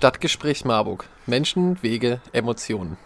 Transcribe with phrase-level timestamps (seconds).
[0.00, 1.04] Stadtgespräch Marburg.
[1.26, 2.96] Menschen, Wege, Emotionen.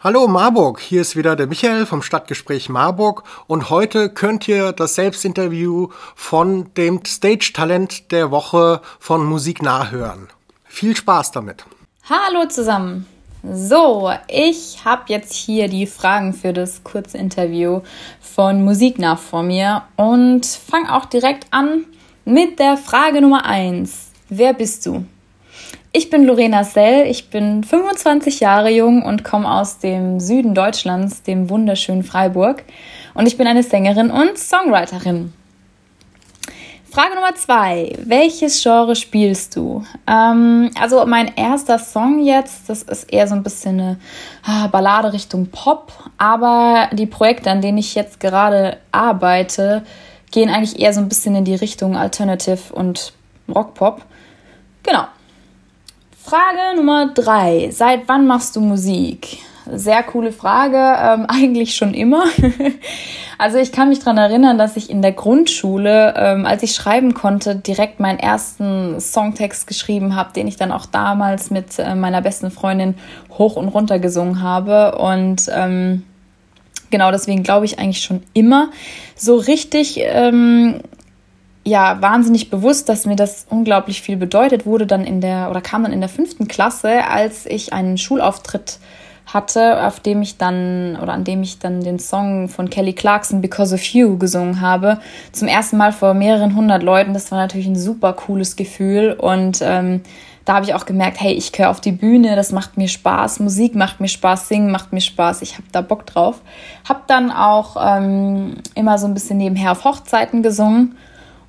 [0.00, 4.96] Hallo Marburg, hier ist wieder der Michael vom Stadtgespräch Marburg und heute könnt ihr das
[4.96, 10.30] Selbstinterview von dem Stage-Talent der Woche von Musik nachhören.
[10.64, 11.64] Viel Spaß damit.
[12.10, 13.06] Hallo zusammen.
[13.44, 17.82] So, ich habe jetzt hier die Fragen für das kurze Interview
[18.20, 21.84] von Musik nach vor mir und fange auch direkt an
[22.24, 24.10] mit der Frage Nummer 1.
[24.28, 25.04] Wer bist du?
[25.94, 31.22] Ich bin Lorena Sell, ich bin 25 Jahre jung und komme aus dem Süden Deutschlands,
[31.22, 32.64] dem wunderschönen Freiburg.
[33.12, 35.34] Und ich bin eine Sängerin und Songwriterin.
[36.90, 37.92] Frage Nummer zwei.
[38.02, 39.84] Welches Genre spielst du?
[40.06, 43.98] Ähm, also mein erster Song jetzt, das ist eher so ein bisschen eine
[44.44, 49.84] ah, Ballade Richtung Pop, aber die Projekte, an denen ich jetzt gerade arbeite,
[50.30, 53.12] gehen eigentlich eher so ein bisschen in die Richtung Alternative und
[53.54, 54.06] Rockpop.
[54.84, 55.04] Genau.
[56.24, 57.70] Frage Nummer drei.
[57.72, 59.38] Seit wann machst du Musik?
[59.66, 62.24] Sehr coole Frage, ähm, eigentlich schon immer.
[63.38, 67.12] also ich kann mich daran erinnern, dass ich in der Grundschule, ähm, als ich schreiben
[67.14, 72.22] konnte, direkt meinen ersten Songtext geschrieben habe, den ich dann auch damals mit äh, meiner
[72.22, 72.94] besten Freundin
[73.36, 74.96] hoch und runter gesungen habe.
[74.98, 76.04] Und ähm,
[76.90, 78.70] genau deswegen glaube ich eigentlich schon immer.
[79.16, 80.82] So richtig ähm,
[81.64, 85.84] ja wahnsinnig bewusst, dass mir das unglaublich viel bedeutet, wurde dann in der oder kam
[85.84, 88.78] dann in der fünften Klasse, als ich einen Schulauftritt
[89.26, 93.40] hatte, auf dem ich dann oder an dem ich dann den Song von Kelly Clarkson
[93.40, 94.98] Because of You gesungen habe.
[95.30, 97.14] Zum ersten Mal vor mehreren hundert Leuten.
[97.14, 100.02] Das war natürlich ein super cooles Gefühl und ähm,
[100.44, 103.38] da habe ich auch gemerkt, hey, ich gehöre auf die Bühne, das macht mir Spaß,
[103.38, 106.40] Musik macht mir Spaß, Singen macht mir Spaß, ich habe da Bock drauf.
[106.88, 110.96] Habe dann auch ähm, immer so ein bisschen nebenher auf Hochzeiten gesungen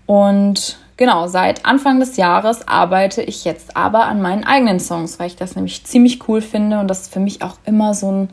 [0.05, 5.27] und genau, seit Anfang des Jahres arbeite ich jetzt aber an meinen eigenen Songs, weil
[5.27, 8.29] ich das nämlich ziemlich cool finde und das für mich auch immer so ein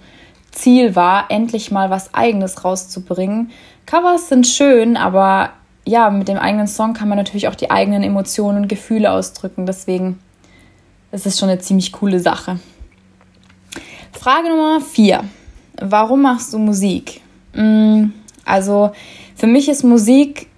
[0.51, 3.51] Ziel war, endlich mal was eigenes rauszubringen.
[3.87, 5.51] Covers sind schön, aber
[5.85, 9.67] ja, mit dem eigenen Song kann man natürlich auch die eigenen Emotionen und Gefühle ausdrücken.
[9.67, 10.19] Deswegen
[11.13, 12.61] ist es schon eine ziemlich coole Sache.
[14.13, 15.25] Frage Nummer vier.
[15.81, 17.21] Warum machst du Musik?
[17.55, 18.11] Mm,
[18.45, 18.93] also
[19.35, 20.49] für mich ist Musik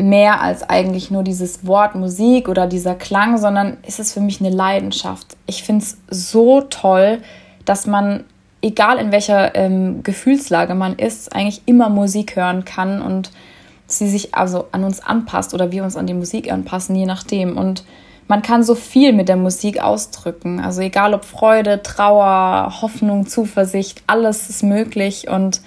[0.00, 4.40] mehr als eigentlich nur dieses Wort Musik oder dieser Klang, sondern ist es für mich
[4.40, 5.36] eine Leidenschaft.
[5.46, 7.18] Ich finde es so toll,
[7.64, 8.24] dass man,
[8.62, 13.30] egal in welcher ähm, Gefühlslage man ist, eigentlich immer Musik hören kann und
[13.86, 17.56] sie sich also an uns anpasst oder wir uns an die Musik anpassen, je nachdem.
[17.56, 17.84] Und
[18.28, 20.60] man kann so viel mit der Musik ausdrücken.
[20.60, 25.60] Also egal ob Freude, Trauer, Hoffnung, Zuversicht, alles ist möglich und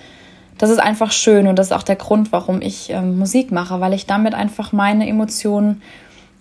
[0.57, 3.79] das ist einfach schön und das ist auch der Grund, warum ich ähm, Musik mache,
[3.81, 5.81] weil ich damit einfach meine Emotionen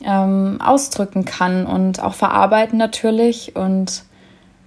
[0.04, 4.04] ähm, ausdrücken kann und auch verarbeiten natürlich und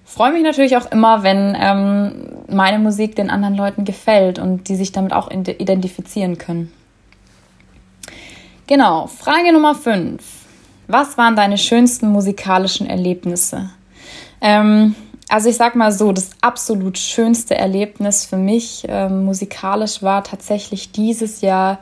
[0.05, 4.75] freue mich natürlich auch immer, wenn ähm, meine Musik den anderen Leuten gefällt und die
[4.75, 6.72] sich damit auch identifizieren können.
[8.67, 10.23] Genau, Frage Nummer 5.
[10.88, 13.69] Was waren deine schönsten musikalischen Erlebnisse?
[14.41, 14.95] Ähm,
[15.30, 20.91] also ich sag mal so, das absolut schönste Erlebnis für mich ähm, musikalisch war tatsächlich
[20.91, 21.80] dieses Jahr,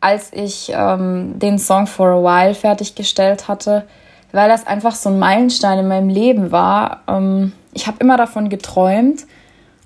[0.00, 3.84] als ich ähm, den Song For a While fertiggestellt hatte,
[4.32, 7.02] weil das einfach so ein Meilenstein in meinem Leben war.
[7.08, 9.26] Ähm, ich habe immer davon geträumt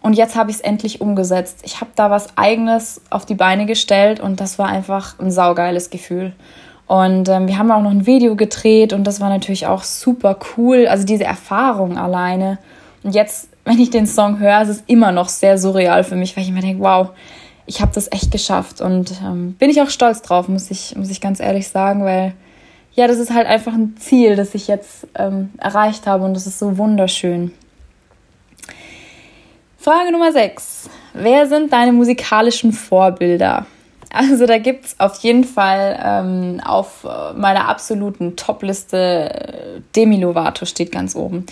[0.00, 1.60] und jetzt habe ich es endlich umgesetzt.
[1.64, 5.90] Ich habe da was eigenes auf die Beine gestellt und das war einfach ein saugeiles
[5.90, 6.32] Gefühl.
[6.86, 10.38] Und ähm, wir haben auch noch ein Video gedreht und das war natürlich auch super
[10.56, 10.86] cool.
[10.88, 12.58] Also diese Erfahrung alleine.
[13.02, 16.36] Und jetzt, wenn ich den Song höre, ist es immer noch sehr surreal für mich,
[16.36, 17.10] weil ich mir denke, wow,
[17.66, 18.80] ich habe das echt geschafft.
[18.80, 22.34] Und ähm, bin ich auch stolz drauf, muss ich, muss ich ganz ehrlich sagen, weil
[22.94, 26.46] ja, das ist halt einfach ein Ziel, das ich jetzt ähm, erreicht habe und das
[26.46, 27.52] ist so wunderschön.
[29.78, 30.90] Frage Nummer 6.
[31.14, 33.66] Wer sind deine musikalischen Vorbilder?
[34.12, 40.66] Also da gibt es auf jeden Fall ähm, auf meiner absoluten Top-Liste äh, Demi Lovato
[40.66, 41.46] steht ganz oben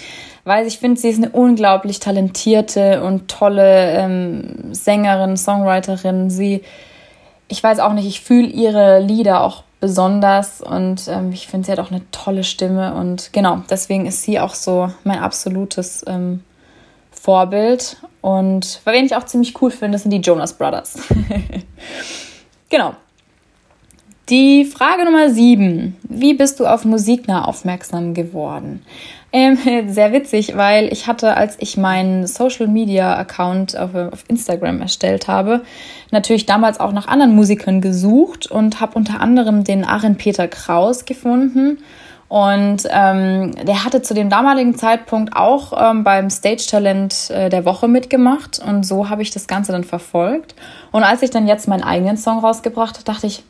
[0.45, 6.31] weil ich finde, sie ist eine unglaublich talentierte und tolle ähm, Sängerin, Songwriterin.
[6.31, 6.63] Sie,
[7.49, 11.73] ich weiß auch nicht, ich fühle ihre Lieder auch besonders und ähm, ich finde, sie
[11.73, 16.43] hat auch eine tolle Stimme und genau, deswegen ist sie auch so mein absolutes ähm,
[17.11, 17.97] Vorbild.
[18.21, 20.99] Und wen ich auch ziemlich cool finde, sind die Jonas Brothers.
[22.71, 22.95] genau.
[24.31, 25.97] Die Frage Nummer sieben.
[26.05, 28.83] Wie bist du auf Musiknah aufmerksam geworden?
[29.33, 29.59] Ähm,
[29.89, 35.29] sehr witzig, weil ich hatte, als ich meinen Social Media Account auf, auf Instagram erstellt
[35.29, 35.63] habe,
[36.11, 41.05] natürlich damals auch nach anderen Musikern gesucht und habe unter anderem den Aaron Peter Kraus
[41.05, 41.79] gefunden.
[42.31, 47.65] Und ähm, der hatte zu dem damaligen Zeitpunkt auch ähm, beim Stage Talent äh, der
[47.65, 48.61] Woche mitgemacht.
[48.65, 50.55] Und so habe ich das Ganze dann verfolgt.
[50.93, 53.43] Und als ich dann jetzt meinen eigenen Song rausgebracht habe, dachte ich,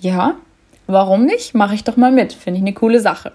[0.00, 0.34] ja,
[0.88, 1.54] warum nicht?
[1.54, 2.32] Mache ich doch mal mit.
[2.32, 3.30] Finde ich eine coole Sache.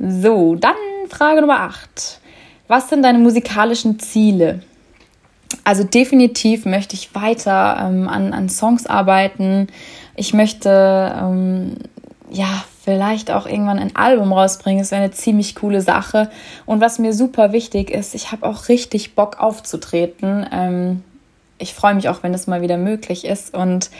[0.00, 0.74] So, dann
[1.08, 2.20] Frage Nummer 8.
[2.66, 4.62] Was sind deine musikalischen Ziele?
[5.62, 9.68] Also definitiv möchte ich weiter ähm, an, an Songs arbeiten.
[10.16, 11.76] Ich möchte ähm,
[12.28, 12.48] ja
[12.86, 14.78] vielleicht auch irgendwann ein Album rausbringen.
[14.78, 16.30] Das wäre eine ziemlich coole Sache.
[16.66, 20.46] Und was mir super wichtig ist, ich habe auch richtig Bock aufzutreten.
[20.52, 21.02] Ähm,
[21.58, 23.56] ich freue mich auch, wenn das mal wieder möglich ist.
[23.56, 23.90] Und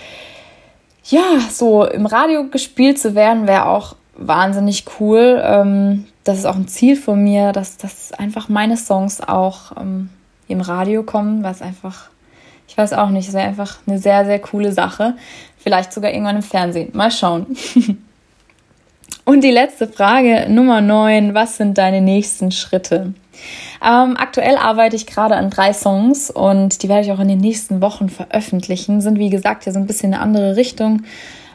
[1.03, 5.43] ja, so im Radio gespielt zu werden, wäre auch wahnsinnig cool.
[5.43, 10.11] Ähm, das ist auch ein Ziel von mir, dass, dass einfach meine Songs auch ähm,
[10.47, 12.09] im Radio kommen, was einfach,
[12.69, 15.17] ich weiß auch nicht, es wäre einfach eine sehr, sehr coole Sache.
[15.59, 16.91] Vielleicht sogar irgendwann im Fernsehen.
[16.93, 17.47] Mal schauen.
[19.27, 21.35] Und die letzte Frage, Nummer 9.
[21.35, 23.13] Was sind deine nächsten Schritte?
[23.85, 27.41] Ähm, aktuell arbeite ich gerade an drei Songs und die werde ich auch in den
[27.41, 29.01] nächsten Wochen veröffentlichen.
[29.01, 31.03] Sind wie gesagt ja so ein bisschen eine andere Richtung.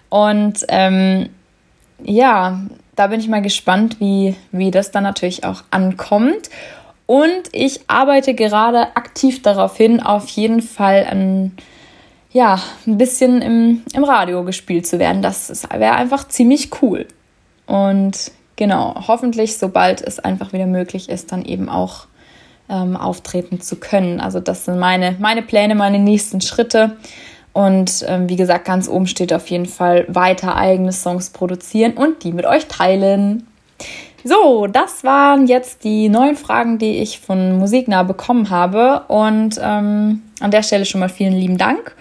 [0.10, 1.30] Und ähm,
[2.04, 2.60] ja,
[2.98, 6.50] da bin ich mal gespannt, wie, wie das dann natürlich auch ankommt.
[7.06, 11.56] Und ich arbeite gerade aktiv darauf hin, auf jeden Fall ein,
[12.34, 15.22] ja, ein bisschen im, im Radio gespielt zu werden.
[15.22, 17.08] Das wäre einfach ziemlich cool.
[17.72, 22.08] Und genau, hoffentlich, sobald es einfach wieder möglich ist, dann eben auch
[22.68, 24.20] ähm, auftreten zu können.
[24.20, 26.98] Also das sind meine, meine Pläne, meine nächsten Schritte.
[27.54, 32.26] Und ähm, wie gesagt, ganz oben steht auf jeden Fall weiter eigene Songs produzieren und
[32.26, 33.48] die mit euch teilen.
[34.26, 39.04] So, das waren jetzt die neun Fragen, die ich von Musiknah bekommen habe.
[39.08, 41.96] Und ähm, an der Stelle schon mal vielen lieben Dank.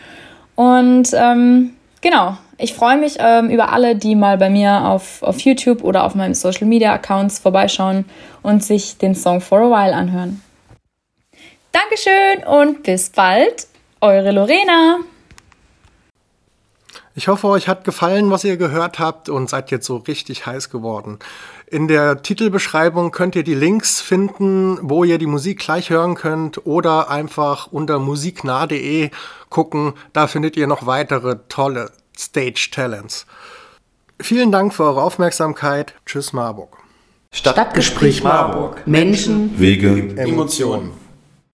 [0.57, 5.41] Und ähm, genau, ich freue mich ähm, über alle, die mal bei mir auf, auf
[5.41, 8.05] YouTube oder auf meinen Social Media Accounts vorbeischauen
[8.43, 10.43] und sich den Song For a While anhören.
[11.73, 13.67] Dankeschön und bis bald,
[14.01, 14.99] eure Lorena.
[17.15, 20.71] Ich hoffe, euch hat gefallen, was ihr gehört habt und seid jetzt so richtig heiß
[20.71, 21.19] geworden.
[21.67, 26.67] In der Titelbeschreibung könnt ihr die Links finden, wo ihr die Musik gleich hören könnt
[26.67, 29.11] oder einfach unter musiknah.de
[29.49, 29.95] gucken.
[30.13, 33.27] Da findet ihr noch weitere tolle Stage Talents.
[34.21, 35.95] Vielen Dank für eure Aufmerksamkeit.
[36.07, 36.77] Tschüss Marburg.
[37.33, 38.87] Stadtgespräch Marburg.
[38.87, 40.93] Menschen, Wege, Emotionen.